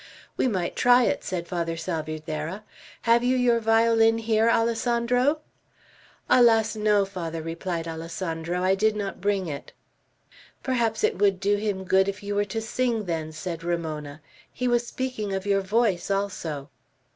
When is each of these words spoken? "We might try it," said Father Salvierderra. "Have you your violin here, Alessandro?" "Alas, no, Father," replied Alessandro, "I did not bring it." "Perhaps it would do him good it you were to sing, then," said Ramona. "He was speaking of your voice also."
"We 0.35 0.47
might 0.47 0.75
try 0.75 1.03
it," 1.03 1.23
said 1.23 1.47
Father 1.47 1.77
Salvierderra. 1.77 2.63
"Have 3.03 3.23
you 3.23 3.37
your 3.37 3.59
violin 3.59 4.17
here, 4.17 4.49
Alessandro?" 4.49 5.41
"Alas, 6.27 6.75
no, 6.75 7.05
Father," 7.05 7.43
replied 7.43 7.87
Alessandro, 7.87 8.63
"I 8.63 8.73
did 8.73 8.95
not 8.95 9.21
bring 9.21 9.45
it." 9.45 9.73
"Perhaps 10.63 11.03
it 11.03 11.19
would 11.19 11.39
do 11.39 11.55
him 11.57 11.83
good 11.83 12.07
it 12.07 12.23
you 12.23 12.33
were 12.33 12.45
to 12.45 12.61
sing, 12.61 13.05
then," 13.05 13.31
said 13.31 13.63
Ramona. 13.63 14.21
"He 14.51 14.67
was 14.67 14.87
speaking 14.87 15.33
of 15.33 15.45
your 15.45 15.61
voice 15.61 16.09
also." 16.09 16.71